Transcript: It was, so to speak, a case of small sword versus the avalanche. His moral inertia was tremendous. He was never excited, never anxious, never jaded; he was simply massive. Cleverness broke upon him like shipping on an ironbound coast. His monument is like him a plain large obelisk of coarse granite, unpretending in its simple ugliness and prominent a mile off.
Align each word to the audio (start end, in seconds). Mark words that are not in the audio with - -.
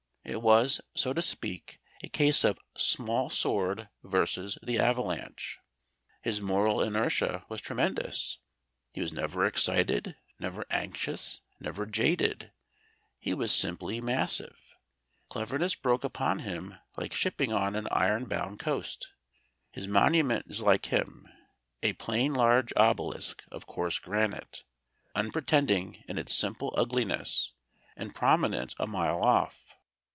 It 0.23 0.43
was, 0.43 0.79
so 0.95 1.13
to 1.13 1.21
speak, 1.21 1.79
a 2.03 2.07
case 2.07 2.43
of 2.43 2.59
small 2.77 3.31
sword 3.31 3.89
versus 4.03 4.55
the 4.61 4.77
avalanche. 4.77 5.57
His 6.21 6.39
moral 6.39 6.79
inertia 6.81 7.43
was 7.49 7.59
tremendous. 7.59 8.37
He 8.93 9.01
was 9.01 9.11
never 9.11 9.45
excited, 9.47 10.15
never 10.39 10.63
anxious, 10.69 11.41
never 11.59 11.87
jaded; 11.87 12.51
he 13.17 13.33
was 13.33 13.51
simply 13.51 13.99
massive. 13.99 14.77
Cleverness 15.29 15.73
broke 15.73 16.03
upon 16.03 16.39
him 16.39 16.77
like 16.97 17.15
shipping 17.15 17.51
on 17.51 17.75
an 17.75 17.87
ironbound 17.91 18.59
coast. 18.59 19.13
His 19.71 19.87
monument 19.87 20.45
is 20.47 20.61
like 20.61 20.85
him 20.85 21.27
a 21.81 21.93
plain 21.93 22.31
large 22.33 22.71
obelisk 22.77 23.43
of 23.51 23.65
coarse 23.65 23.97
granite, 23.97 24.63
unpretending 25.15 26.03
in 26.07 26.19
its 26.19 26.33
simple 26.35 26.73
ugliness 26.77 27.53
and 27.97 28.13
prominent 28.15 28.75
a 28.77 28.85
mile 28.85 29.21
off. 29.23 29.75